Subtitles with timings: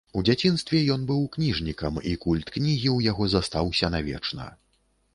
[0.19, 4.53] У дзяцінстве ён быў кніжнікам, і культ кнігі ў яго застаўся навечна.